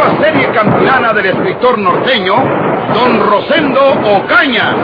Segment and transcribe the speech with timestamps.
[0.00, 2.34] nueva serie campilana del escritor norteño,
[2.94, 4.74] Don Rosendo Ocaña.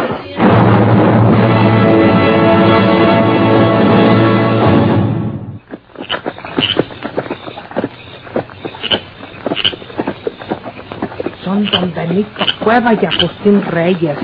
[11.43, 14.19] Son don Benito Cueva y Agustín Reyes.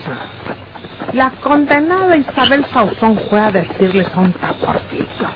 [1.15, 5.29] La condenada Isabel Sauzón fue a decirles a un taportillo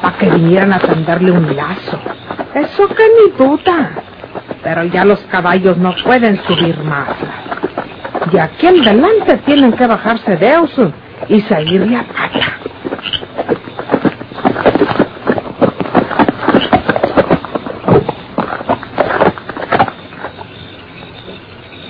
[0.00, 1.98] para que vinieran a tenderle un lazo.
[2.54, 3.97] Eso que ni duda.
[4.62, 7.08] Pero ya los caballos no pueden subir más.
[8.32, 10.92] Y aquí en delante tienen que bajarse de oso
[11.28, 12.58] y seguirle a pata.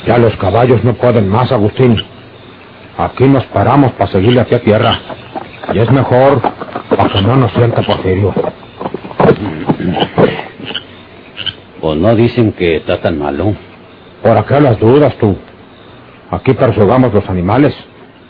[0.07, 2.03] Ya los caballos no pueden más, Agustín.
[2.97, 4.98] Aquí nos paramos para seguirle hacia tierra.
[5.73, 6.41] Y es mejor
[6.89, 8.35] para que no nos sienta Porfirio.
[11.81, 13.55] Pues no dicen que está tan malo.
[14.23, 15.37] ¿Por qué las dudas tú?
[16.31, 17.75] Aquí persogamos los animales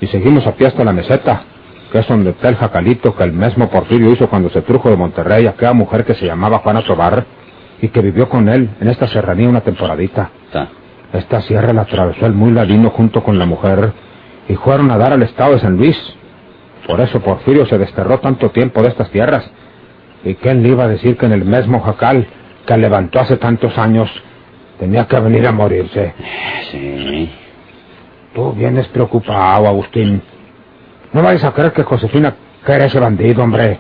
[0.01, 1.43] y seguimos a pie hasta la meseta,
[1.91, 4.97] que es donde está el jacalito que el mismo Porfirio hizo cuando se trujo de
[4.97, 7.25] Monterrey a aquella mujer que se llamaba Juana Tobar
[7.81, 10.31] y que vivió con él en esta serranía una temporadita.
[10.47, 10.69] Está.
[11.13, 13.93] Esta sierra la atravesó el muy ladino junto con la mujer
[14.49, 15.97] y fueron a dar al estado de San Luis.
[16.87, 19.51] Por eso Porfirio se desterró tanto tiempo de estas tierras.
[20.25, 22.27] ¿Y quién le iba a decir que en el mismo jacal
[22.69, 24.11] que levantó hace tantos años
[24.79, 26.13] tenía que venir a morirse?
[26.71, 27.33] Sí.
[28.35, 30.21] Tú vienes preocupado, Agustín.
[31.15, 33.79] No vayas a creer que Josefina quiere ese bandido, hombre.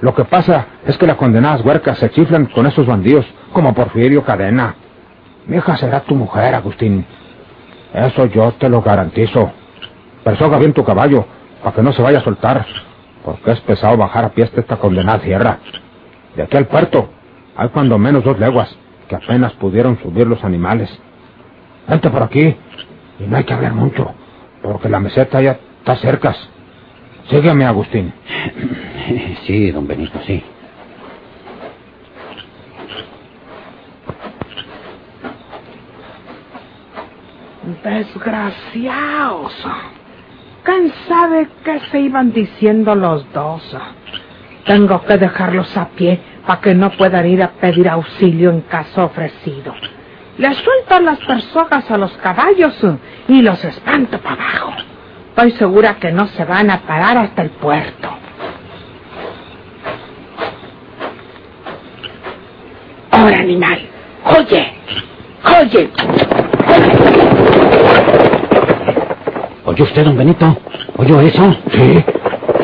[0.00, 4.22] Lo que pasa es que las condenadas huercas se chiflan con esos bandidos, como Porfirio
[4.22, 4.76] Cadena.
[5.46, 7.04] Mi hija será tu mujer, Agustín.
[7.92, 9.50] Eso yo te lo garantizo.
[10.22, 11.26] Persoga bien tu caballo,
[11.64, 12.64] para que no se vaya a soltar,
[13.24, 15.58] porque es pesado bajar a pie esta condenada tierra.
[16.36, 17.08] De aquí al puerto
[17.56, 18.76] hay cuando menos dos leguas,
[19.08, 20.90] que apenas pudieron subir los animales.
[21.88, 22.56] Vente por aquí,
[23.20, 24.12] y no hay que hablar mucho,
[24.62, 26.34] porque la meseta ya está cerca.
[27.28, 28.12] Sígueme, Agustín.
[29.46, 30.42] Sí, don Benito, sí.
[37.84, 39.52] Desgraciados.
[40.62, 43.76] ¿Quién sabe qué se iban diciendo los dos?
[44.64, 49.04] Tengo que dejarlos a pie para que no puedan ir a pedir auxilio en caso
[49.04, 49.74] ofrecido.
[50.38, 52.74] Les suelto las persogas a los caballos
[53.28, 54.72] y los espanto para abajo.
[55.28, 58.08] Estoy segura que no se van a parar hasta el puerto.
[63.10, 63.78] Ahora, animal,
[64.24, 64.72] oye,
[65.60, 65.90] oye.
[69.64, 70.56] ¿Oye usted, don Benito?
[70.96, 71.56] ¿Oyó eso?
[71.72, 72.04] Sí,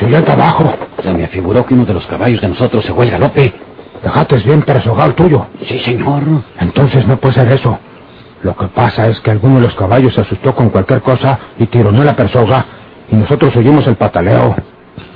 [0.00, 0.74] sigue el abajo.
[1.02, 3.69] Se me afiguró que uno de los caballos de nosotros se fue galope.
[4.02, 5.46] Dejate bien persogado el tuyo.
[5.68, 6.22] Sí, señor.
[6.58, 7.78] Entonces no puede ser eso.
[8.42, 11.66] Lo que pasa es que alguno de los caballos se asustó con cualquier cosa y
[11.66, 12.64] tironeó la persoga
[13.10, 14.56] y nosotros oímos el pataleo.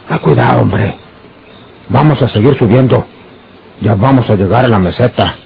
[0.09, 0.97] Ten cuidado, hombre.
[1.89, 3.07] Vamos a seguir subiendo.
[3.81, 5.37] Ya vamos a llegar a la meseta.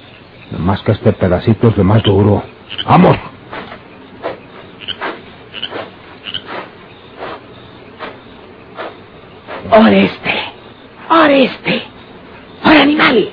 [0.59, 2.43] Más que este pedacito es lo más duro.
[2.87, 3.16] ¡Vamos!
[9.71, 10.34] Oreste,
[11.10, 11.82] Oreste,
[12.78, 13.31] ¡Ahora, animal!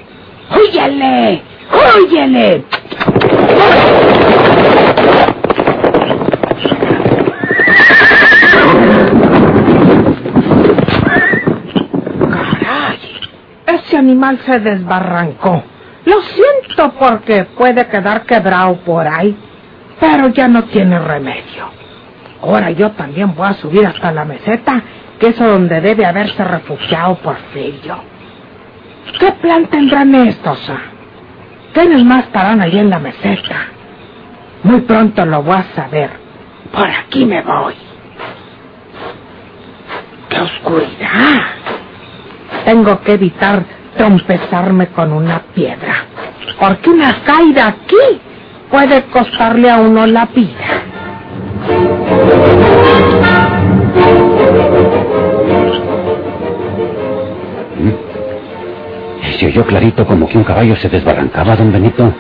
[12.32, 13.00] ¡Caray!
[13.68, 15.64] Ese animal se desbarrancó.
[16.06, 19.36] Lo siento porque puede quedar quebrado por ahí,
[20.00, 21.70] pero ya no tiene remedio.
[22.42, 24.82] Ahora yo también voy a subir hasta la meseta,
[25.20, 28.15] que es donde debe haberse refugiado Porfirio.
[29.20, 30.70] ¿Qué plan tendrán estos?
[30.70, 30.82] ah?
[31.74, 33.68] ¿Quiénes más estarán allí en la meseta?
[34.64, 36.10] Muy pronto lo voy a saber.
[36.72, 37.76] Por aquí me voy.
[40.30, 41.42] ¡Qué oscuridad!
[42.66, 43.64] Tengo que evitar
[43.96, 46.06] trompezarme con una piedra,
[46.60, 48.20] porque una caída aquí
[48.70, 50.82] puede costarle a uno la vida.
[59.40, 62.14] Se oyó clarito como que un caballo se desbarrancaba, don Benito.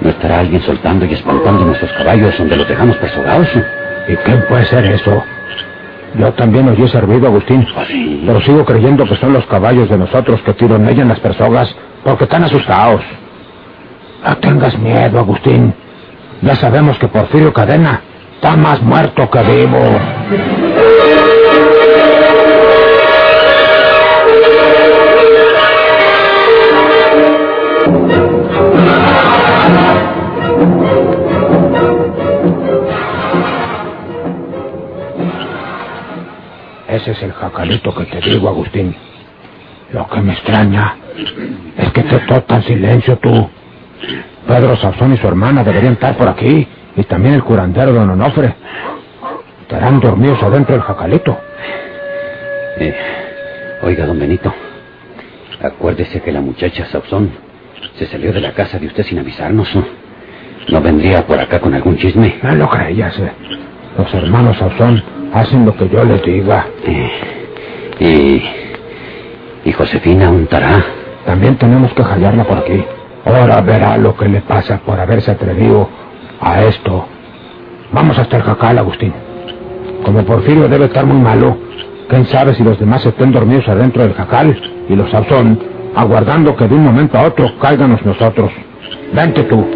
[0.00, 3.48] ¿No estará alguien soltando y espantando nuestros caballos donde los dejamos persogados?
[4.08, 5.24] ¿Y quién puede ser eso?
[6.18, 7.66] Yo también os he servido, Agustín.
[8.24, 11.74] Pero sigo creyendo que son los caballos de nosotros que tiran ella en las personas
[12.04, 13.02] porque están asustados.
[14.24, 15.74] No tengas miedo, Agustín.
[16.42, 18.00] Ya sabemos que Porfirio Cadena
[18.34, 19.78] está más muerto que vivo.
[36.96, 38.96] Ese es el jacalito que te digo, Agustín.
[39.92, 40.96] Lo que me extraña
[41.76, 43.50] es que te toca en silencio tú.
[44.46, 46.66] Pedro Sauzón y su hermana deberían estar por aquí.
[46.96, 48.54] Y también el curandero don Onofre.
[49.60, 51.38] Estarán dormidos adentro del jacalito.
[52.78, 52.96] Eh,
[53.82, 54.54] oiga, don Benito.
[55.62, 57.30] Acuérdese que la muchacha Sauzón
[57.96, 59.74] se salió de la casa de usted sin avisarnos.
[59.76, 59.84] ¿no?
[60.68, 62.36] ¿No vendría por acá con algún chisme?
[62.42, 63.32] No lo creías, eh.
[63.98, 66.66] Los hermanos Sauzón hacen lo que yo les diga.
[68.00, 68.42] Y...
[69.64, 70.84] ¿Y Josefina untará?
[71.24, 72.84] También tenemos que hallarla por aquí.
[73.24, 75.88] Ahora verá lo que le pasa por haberse atrevido
[76.40, 77.06] a esto.
[77.92, 79.12] Vamos hasta el jacal, Agustín.
[80.04, 81.56] Como Porfirio debe estar muy malo,
[82.08, 84.56] quién sabe si los demás estén dormidos adentro del jacal
[84.88, 85.58] y los Sauzón,
[85.96, 88.52] aguardando que de un momento a otro cáiganos nosotros.
[89.12, 89.66] Vente tú.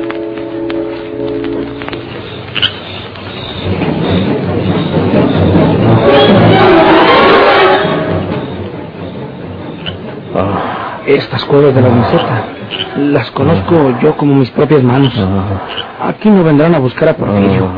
[11.10, 12.44] Estas cuevas de la meseta
[12.96, 15.12] las conozco yo como mis propias manos.
[16.00, 17.68] Aquí no vendrán a buscar a Porfirio.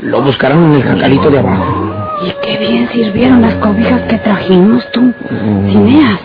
[0.00, 1.94] Lo buscarán en el jacalito de abajo.
[2.26, 5.12] Y qué bien sirvieron las cobijas que trajimos tú.
[5.70, 6.18] Cineas,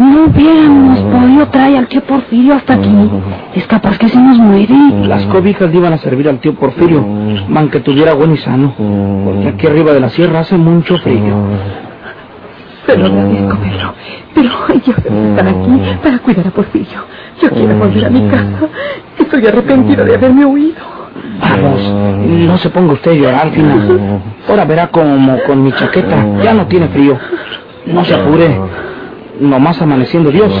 [0.00, 3.10] no hubiéramos podido traer al tío Porfirio hasta aquí.
[3.54, 4.74] Es capaz que se nos muere.
[5.06, 7.06] Las cobijas le iban a servir al tío Porfirio,
[7.48, 8.74] man que tuviera buen y sano.
[8.76, 11.36] Porque aquí arriba de la sierra hace mucho frío.
[12.90, 13.94] Se lo agradezco, Pedro.
[14.34, 14.50] Pero
[14.84, 17.04] yo debo estar aquí para cuidar a Porfirio.
[17.40, 18.68] Yo quiero volver a mi casa.
[19.18, 20.82] Estoy arrepentido de haberme huido.
[21.40, 21.80] Vamos,
[22.18, 23.76] no se ponga usted a llorar, Fina.
[24.48, 27.16] Ahora verá como con mi chaqueta ya no tiene frío.
[27.86, 28.60] No se apure.
[29.38, 30.52] Nomás amaneciendo Dios.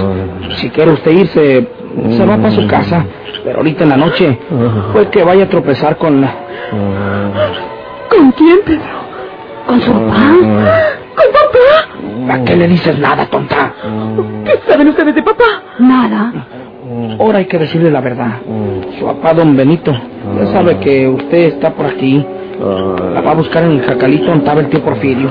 [0.56, 1.68] Si quiere usted irse,
[2.10, 3.04] se va para su casa.
[3.44, 4.38] Pero ahorita en la noche,
[4.92, 6.32] pues que vaya a tropezar con la...
[8.08, 9.00] ¿Con quién, Pedro?
[9.66, 10.36] ¿Con su papá?
[11.16, 11.89] ¿Con papá?
[12.30, 13.74] ¿Para qué le dices nada, tonta?
[14.44, 15.64] ¿Qué saben ustedes de papá?
[15.80, 16.32] Nada.
[17.18, 18.38] Ahora hay que decirle la verdad.
[18.96, 19.90] Su papá, don Benito,
[20.38, 22.24] ya sabe que usted está por aquí.
[23.12, 25.28] La va a buscar en el jacalito donde estaba el tío Porfirio.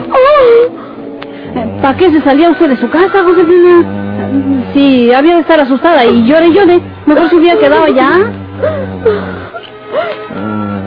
[1.81, 4.69] ¿Para qué se salía usted de su casa, Josefina?
[4.74, 6.81] Sí, había de estar asustada y llore llore.
[7.06, 8.12] Mejor se hubiera quedado allá.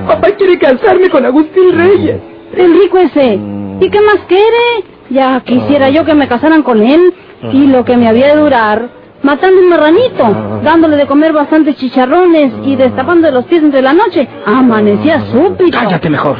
[0.06, 2.20] Papá quiere casarme con Agustín Reyes.
[2.54, 3.40] El rico ese.
[3.80, 4.91] ¿Y qué más quiere?
[5.12, 7.14] Ya quisiera yo que me casaran con él.
[7.52, 8.88] Y lo que me había de durar.
[9.22, 14.28] Matando un marranito, dándole de comer bastantes chicharrones y destapando los pies entre la noche.
[14.44, 15.78] Amanecía súbito.
[15.78, 16.36] Cállate mejor.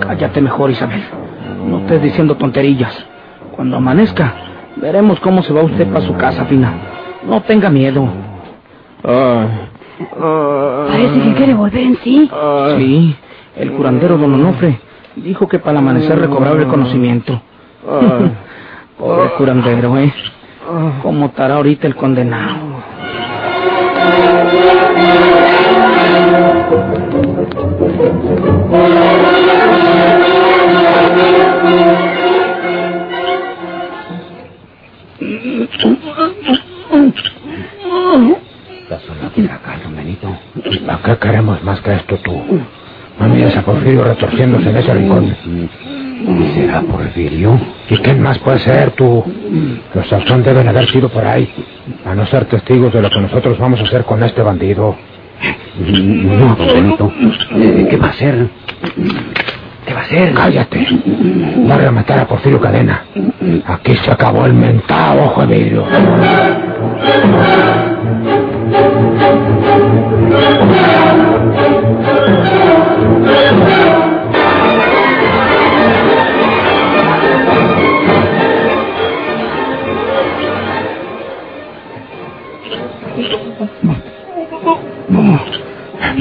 [0.00, 1.02] Cállate mejor, Isabel.
[1.66, 3.04] No estés diciendo tonterillas.
[3.54, 4.34] Cuando amanezca,
[4.76, 6.72] veremos cómo se va usted para su casa, Fina.
[7.28, 8.08] No tenga miedo.
[10.88, 12.30] Parece que quiere volver en sí.
[12.78, 13.16] Sí,
[13.56, 14.80] el curandero don Onofre
[15.16, 17.40] dijo que para el amanecer recobraba el conocimiento.
[18.98, 20.12] Pobre curandero, ¿eh?
[21.02, 22.82] ¿Cómo estará ahorita el condenado?
[38.82, 40.28] Está sola por acá, don Benito.
[40.86, 42.32] ¿Para qué queremos más que esto tú?
[43.18, 45.36] No mires a Porfirio retorciéndose en ese rincón.
[46.26, 47.60] ¿Y será Porfirio?
[47.90, 49.24] ¿Y quién más puede ser tú?
[49.94, 51.48] Los Sauzón deben haber sido por ahí,
[52.04, 54.96] a no ser testigos de lo que nosotros vamos a hacer con este bandido.
[55.78, 57.12] No, Benito.
[57.52, 58.48] Eh, ¿Qué va a hacer?
[59.86, 60.32] ¿Qué va a hacer?
[60.32, 60.86] Cállate.
[61.68, 63.04] Va a matar a Porfirio Cadena.
[63.66, 65.46] Aquí se acabó el mentado ojo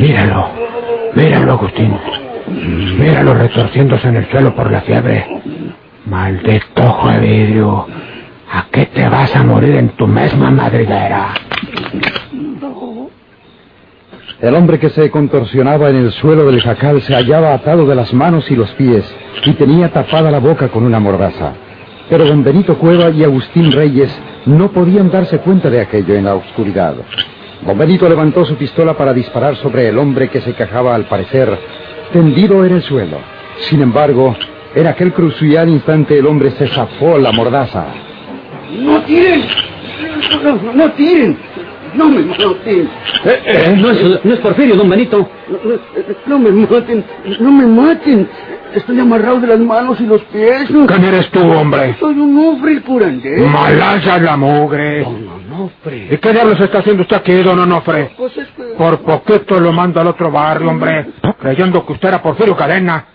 [0.03, 0.49] Míralo.
[1.15, 1.97] Míralo, Agustín.
[2.99, 5.25] Míralo retorciéndose en el suelo por la fiebre.
[6.05, 7.87] Maldito ojo de vidrio.
[8.51, 11.29] ¿A qué te vas a morir en tu misma madriguera?
[14.41, 18.13] El hombre que se contorsionaba en el suelo del jacal se hallaba atado de las
[18.13, 19.05] manos y los pies
[19.45, 21.53] y tenía tapada la boca con una mordaza.
[22.09, 24.13] Pero don Benito Cueva y Agustín Reyes
[24.47, 26.95] no podían darse cuenta de aquello en la oscuridad.
[27.65, 31.57] Don Benito levantó su pistola para disparar sobre el hombre que se quejaba al parecer
[32.11, 33.19] tendido en el suelo.
[33.61, 34.35] Sin embargo,
[34.75, 37.85] en aquel crucial instante el hombre se zafó la mordaza.
[38.79, 39.43] ¡No tiren!
[40.43, 41.37] ¡No, no, no tiren!
[41.95, 42.89] ¡No me maten!
[43.25, 45.29] Eh, eh, no, es, no es Porfirio, don Benito.
[46.25, 47.05] No, no me maten!
[47.39, 48.27] ¡No me maten!
[48.75, 50.65] Estoy amarrado de las manos y los pies.
[50.67, 51.95] ¿Quién eres tú, hombre?
[51.99, 53.45] Soy un hombre curandero.
[53.47, 55.05] Malaya la mugre.
[55.53, 56.07] Onofre.
[56.11, 58.11] ¿Y qué diablos está haciendo usted aquí, don Onofre?
[58.17, 58.63] Pues es que...
[58.77, 61.07] Por poquito lo mando al otro barrio, hombre,
[61.39, 63.05] creyendo que usted era Porfirio Cadena.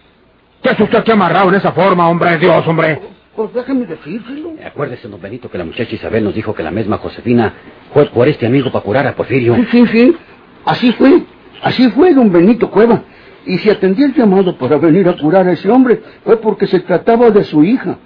[0.63, 2.37] ¿Qué hace usted aquí amarrado en esa forma, hombre?
[2.39, 3.01] Dios, hombre.
[3.35, 4.55] Pues déjame decírselo.
[4.67, 7.55] Acuérdese, don Benito, que la muchacha Isabel nos dijo que la misma Josefina
[7.93, 9.55] fue por este amigo para curar a Porfirio.
[9.55, 10.17] Sí, sí, sí.
[10.65, 11.23] Así fue.
[11.63, 13.03] Así fue, don Benito Cueva.
[13.47, 16.81] Y si atendí el llamado para venir a curar a ese hombre, fue porque se
[16.81, 17.99] trataba de su hija.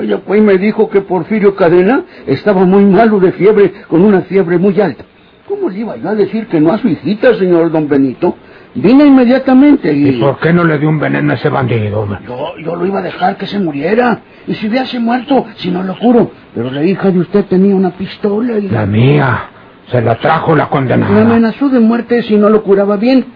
[0.00, 4.22] Ella fue y me dijo que Porfirio Cadena estaba muy malo de fiebre, con una
[4.22, 5.04] fiebre muy alta.
[5.46, 8.36] ¿Cómo le iba yo a decir que no a su hijita, señor don Benito?
[8.74, 10.08] Vine inmediatamente y...
[10.08, 12.20] ¿Y por qué no le dio un veneno a ese bandido, hombre?
[12.26, 14.20] Yo, yo lo iba a dejar que se muriera.
[14.46, 16.30] Y si hubiese muerto, si no lo curo.
[16.54, 18.68] Pero la hija de usted tenía una pistola y...
[18.68, 19.48] La mía.
[19.90, 21.20] Se la trajo la Me condenada.
[21.20, 23.26] amenazó de muerte si no lo curaba bien.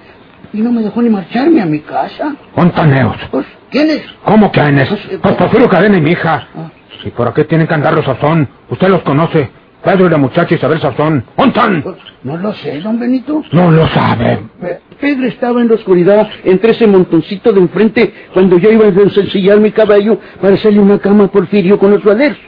[0.53, 2.35] Y no me dejó ni marcharme a mi casa.
[2.55, 3.17] Montaneos.
[3.31, 4.03] Pues, ¿quién es?
[4.25, 4.89] ¿Cómo que es?
[4.89, 6.49] Pues, eh, Pues Porfirio Cadena y mi hija.
[6.57, 6.71] Ah.
[7.05, 8.49] ¿Y por qué tienen que andar los Sazón?
[8.71, 9.51] Usted los conoce.
[9.85, 11.25] Pedro y la muchacha Isabel Sazón.
[11.37, 11.83] ¿Ontan?
[11.83, 13.43] Pues, no lo sé, don Benito.
[13.53, 14.41] No lo sabe.
[14.61, 18.89] Pe- Pedro estaba en la oscuridad entre ese montoncito de enfrente cuando yo iba a
[18.89, 22.39] ensencillar mi caballo para hacerle una cama a Porfirio con los suaderos.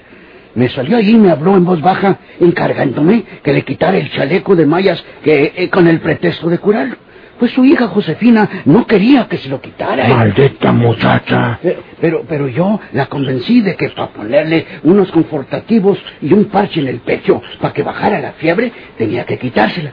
[0.54, 4.56] Me salió allí y me habló en voz baja, encargándome que le quitara el chaleco
[4.56, 6.96] de mallas que, eh, con el pretexto de curarlo.
[7.38, 10.08] Pues su hija Josefina no quería que se lo quitara.
[10.08, 11.58] Maldita muchacha.
[11.62, 16.80] Eh, Pero, pero yo la convencí de que para ponerle unos confortativos y un parche
[16.80, 19.90] en el pecho para que bajara la fiebre tenía que quitársela.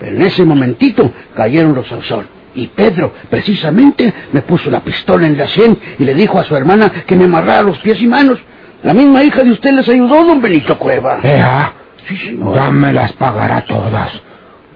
[0.00, 5.36] Pero en ese momentito cayeron los sol y Pedro precisamente me puso la pistola en
[5.36, 8.38] la sien y le dijo a su hermana que me amarrara los pies y manos.
[8.82, 11.18] La misma hija de usted les ayudó, don Benito Cueva.
[11.22, 11.72] Ea,
[12.08, 12.54] Sí, señor.
[12.54, 14.12] ya me las pagará todas.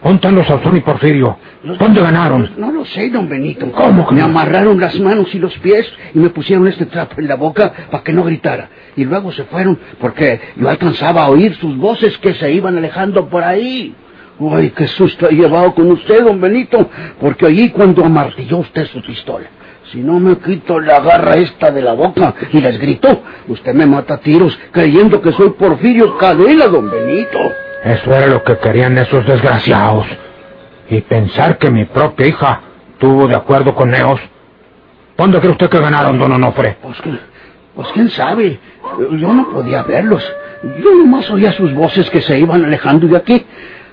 [0.02, 1.36] ¿Ontan los Sazón y Porfirio?
[1.78, 2.50] ¿Dónde ganaron?
[2.56, 3.70] No lo sé, don Benito.
[3.72, 4.26] ¿Cómo que Me no?
[4.26, 8.02] amarraron las manos y los pies y me pusieron este trapo en la boca para
[8.02, 8.70] que no gritara.
[8.96, 13.28] Y luego se fueron porque yo alcanzaba a oír sus voces que se iban alejando
[13.28, 13.94] por ahí.
[14.52, 16.88] Ay, qué susto he llevado con usted, don Benito,
[17.20, 19.48] porque allí cuando amartilló usted su pistola.
[19.92, 23.84] Si no me quito la garra esta de la boca y les gritó, usted me
[23.84, 27.38] mata a tiros creyendo que soy Porfirio Cadena, don Benito.
[27.84, 30.06] Eso era lo que querían esos desgraciados.
[30.88, 32.60] Y pensar que mi propia hija
[32.98, 34.20] tuvo de acuerdo con ellos.
[35.16, 36.76] ¿Dónde cree usted que ganaron, don Onofre?
[36.82, 36.96] Pues,
[37.74, 38.58] pues quién sabe.
[39.18, 40.22] Yo no podía verlos.
[40.62, 43.46] Yo nomás oía sus voces que se iban alejando de aquí.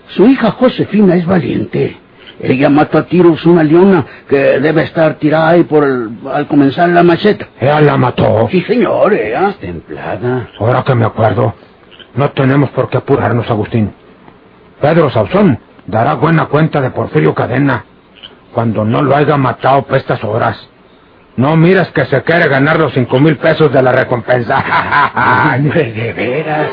[0.09, 1.97] Su hija Josefina es valiente.
[2.39, 6.87] Ella mató a tiros una leona que debe estar tirada ahí por el- al comenzar
[6.89, 7.47] la maceta.
[7.59, 8.47] Ella la mató.
[8.51, 9.53] Sí, señor, ella.
[9.59, 10.49] Templada.
[10.59, 11.55] Ahora que me acuerdo,
[12.15, 13.93] no tenemos por qué apurarnos, Agustín.
[14.81, 17.85] Pedro Sauzón dará buena cuenta de Porfirio Cadena
[18.53, 20.57] cuando no lo haya matado por estas horas.
[21.35, 24.63] No miras que se quiere ganar los cinco mil pesos de la recompensa.
[25.59, 26.71] de veras.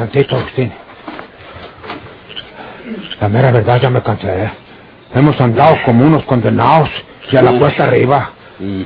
[0.00, 0.72] Tantito, Agustín.
[3.20, 4.28] La mera verdad ya me cansé.
[4.44, 4.50] ¿eh?
[5.14, 6.88] Hemos andado como unos condenados
[7.30, 8.30] y a la cuesta arriba.
[8.58, 8.82] Mm,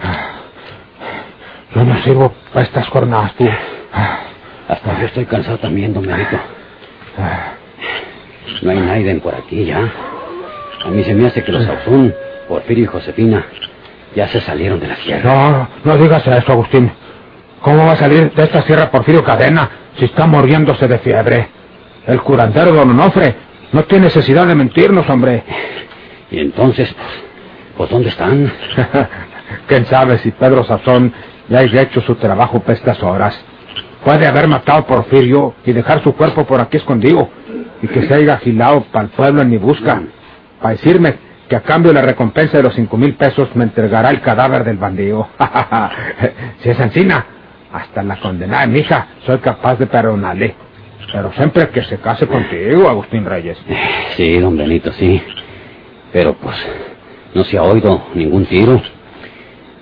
[1.74, 3.48] Yo no sirvo para estas jornadas, tú.
[4.68, 6.38] Hasta yo estoy cansado también, don Benito.
[8.62, 9.88] No hay nadie por aquí ya.
[10.84, 12.14] A mí se me hace que los Sauzón,
[12.48, 13.44] Porfirio y Josefina
[14.14, 15.32] ya se salieron de la sierra.
[15.32, 16.90] No, no digas eso, Agustín.
[17.60, 21.48] ¿Cómo va a salir de esta sierra Porfirio Cadena si está muriéndose de fiebre?
[22.06, 23.34] El curandero don Onofre
[23.72, 25.42] no tiene necesidad de mentirnos, hombre.
[26.30, 27.18] Y entonces, pues,
[27.76, 28.52] pues ¿dónde están?
[29.66, 31.12] ¿Quién sabe si Pedro Sazón
[31.48, 33.38] ya haya hecho su trabajo por estas horas?
[34.04, 37.30] Puede haber matado a Porfirio y dejar su cuerpo por aquí escondido
[37.82, 40.02] y que se haya agilado para el pueblo en mi busca.
[40.60, 41.16] Para decirme
[41.48, 44.64] que a cambio de la recompensa de los cinco mil pesos me entregará el cadáver
[44.64, 45.28] del bandido.
[46.60, 47.26] si es encina,
[47.74, 50.54] hasta la condenada de mi hija soy capaz de perdonarle.
[51.12, 53.58] Pero siempre que se case contigo, Agustín Reyes.
[54.16, 55.20] Sí, don Benito, sí.
[56.12, 56.56] Pero pues
[57.34, 58.80] no se ha oído ningún tiro.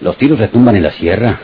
[0.01, 1.39] Los tiros retumban en la sierra.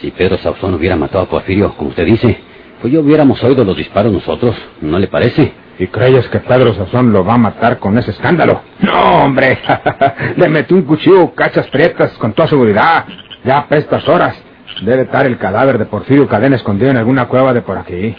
[0.00, 2.40] Si Pedro Sauzón hubiera matado a Porfirio, como usted dice,
[2.80, 5.52] pues yo hubiéramos oído los disparos nosotros, ¿no le parece?
[5.78, 8.62] ¿Y crees que Pedro Sazón lo va a matar con ese escándalo?
[8.80, 9.58] No, hombre.
[10.36, 13.04] Le metió un cuchillo, cachas prietas, con toda seguridad.
[13.44, 14.40] Ya a estas horas.
[14.82, 18.14] Debe estar el cadáver de Porfirio Cadena escondido en alguna cueva de por aquí.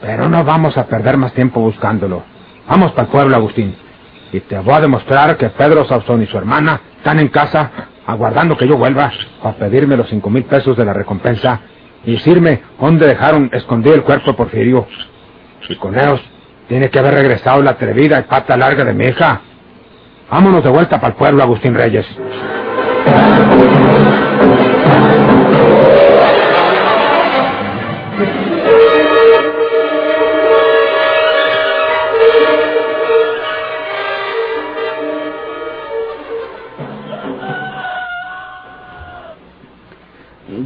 [0.00, 2.22] Pero no vamos a perder más tiempo buscándolo.
[2.68, 3.74] Vamos para el pueblo, Agustín.
[4.32, 7.70] Y te voy a demostrar que Pedro Sauzón y su hermana están en casa
[8.06, 9.10] aguardando que yo vuelva
[9.42, 11.60] para pedirme los cinco mil pesos de la recompensa
[12.04, 14.86] y decirme dónde dejaron escondido el cuerpo de Porfirio.
[15.68, 16.20] Y con ellos
[16.68, 19.40] tiene que haber regresado la atrevida y pata larga de mi hija.
[20.30, 22.06] Vámonos de vuelta para el pueblo, Agustín Reyes.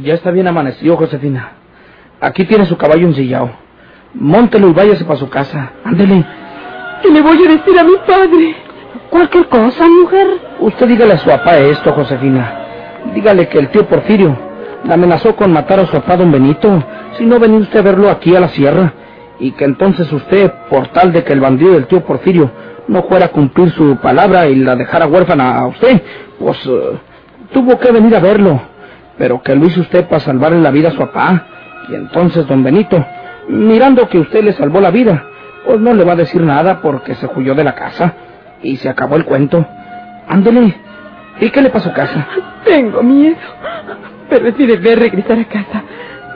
[0.03, 1.53] Ya está bien amanecido, Josefina.
[2.19, 3.51] Aquí tiene su caballo ensillado.
[4.13, 5.71] Móntelo y váyase para su casa.
[5.85, 6.25] Ándele.
[7.01, 8.55] ¿Qué le voy a decir a mi padre?
[9.09, 10.27] Cualquier cosa, mujer.
[10.59, 12.59] Usted dígale a su papá esto, Josefina.
[13.13, 14.37] Dígale que el tío Porfirio
[14.83, 16.83] la amenazó con matar a su papá don Benito
[17.17, 18.93] si no venía usted a verlo aquí a la sierra.
[19.39, 22.51] Y que entonces usted, por tal de que el bandido del tío Porfirio
[22.89, 26.01] no fuera a cumplir su palabra y la dejara huérfana a usted,
[26.39, 26.97] pues eh,
[27.53, 28.72] tuvo que venir a verlo.
[29.17, 31.45] Pero que lo hizo usted para salvarle la vida a su papá.
[31.89, 33.05] Y entonces don Benito,
[33.47, 35.25] mirando que usted le salvó la vida,
[35.65, 38.13] pues no le va a decir nada porque se huyó de la casa
[38.61, 39.65] y se acabó el cuento.
[40.27, 40.75] Ándele.
[41.39, 42.27] ¿Y qué le pasó a casa?
[42.63, 43.35] Tengo miedo.
[44.29, 45.83] Pero si ver regresar a casa.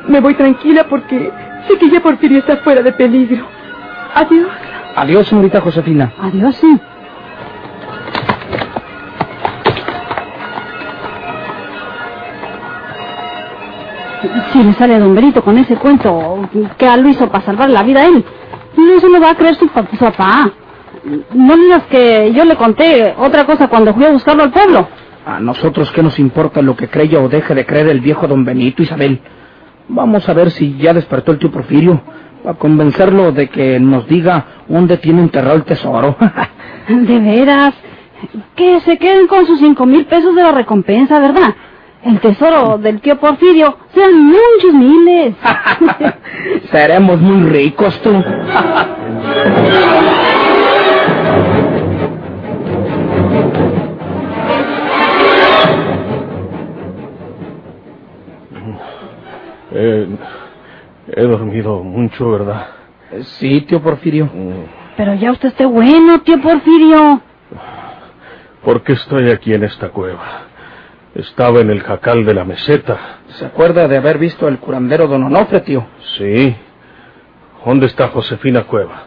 [0.08, 1.32] Me voy tranquila porque
[1.68, 3.46] sé que ya Porfirio está fuera de peligro.
[4.14, 4.50] Adiós.
[4.96, 6.12] Adiós, señorita Josefina.
[6.20, 6.80] Adiós, sí.
[14.52, 17.70] Si le sale a don Benito con ese cuento que a lo hizo para salvar
[17.70, 18.24] la vida a él,
[18.76, 20.52] no se lo va a creer su, su papá.
[21.34, 24.88] No digas que yo le conté otra cosa cuando fui a buscarlo al pueblo.
[25.26, 28.46] A nosotros qué nos importa lo que creyó o deje de creer el viejo don
[28.46, 29.22] Benito, Isabel.
[29.90, 32.02] Vamos a ver si ya despertó el tío Porfirio,
[32.44, 36.16] para convencerlo de que nos diga dónde tiene enterrado el tesoro.
[36.88, 37.74] De veras.
[38.56, 41.56] Que se queden con sus cinco mil pesos de la recompensa, ¿verdad?
[42.04, 45.36] El tesoro del tío Porfirio sean muchos miles.
[46.72, 48.24] Seremos muy ricos tú.
[59.72, 60.08] Eh,
[61.16, 62.68] he dormido mucho, ¿verdad?
[63.24, 64.30] Sí, tío Porfirio.
[64.96, 67.22] Pero ya usted esté bueno, tío Porfirio.
[68.64, 70.47] ¿Por qué estoy aquí en esta cueva?
[71.18, 73.22] Estaba en el jacal de la meseta.
[73.40, 75.88] ¿Se acuerda de haber visto el curandero don Onofre, tío?
[76.16, 76.56] Sí.
[77.66, 79.06] ¿Dónde está Josefina Cueva?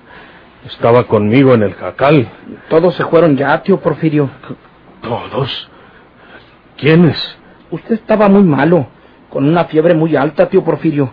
[0.67, 2.29] Estaba conmigo en el jacal.
[2.69, 4.29] Todos se fueron ya, tío Porfirio.
[5.03, 5.71] ¿Todos?
[6.77, 7.39] ¿Quiénes?
[7.71, 8.89] Usted estaba muy malo,
[9.29, 11.13] con una fiebre muy alta, tío Porfirio,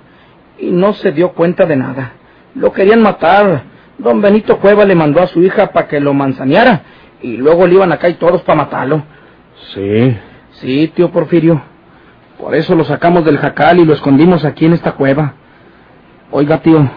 [0.58, 2.14] y no se dio cuenta de nada.
[2.56, 3.62] Lo querían matar.
[4.00, 6.82] Don Benito Cueva le mandó a su hija para que lo manzaneara,
[7.22, 9.04] y luego le iban acá y todos para matarlo.
[9.76, 10.18] Sí.
[10.60, 11.62] Sí, tío Porfirio.
[12.40, 15.34] Por eso lo sacamos del jacal y lo escondimos aquí en esta cueva.
[16.32, 16.90] Oiga, tío,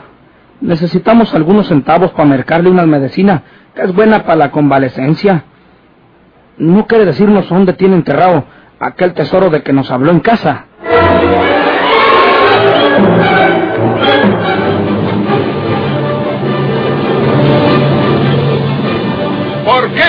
[0.60, 3.42] necesitamos algunos centavos para mercarle una medicina
[3.74, 5.44] que es buena para la convalecencia.
[6.58, 8.44] ¿No quiere decirnos dónde tiene enterrado
[8.78, 10.66] aquel tesoro de que nos habló en casa?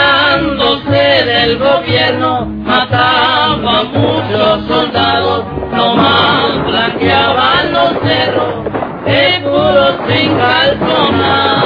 [0.00, 8.64] burlándose del gobierno, mataba muchos soldados, nomás blanqueaban los cerros,
[9.04, 11.59] de puros sin calzonar.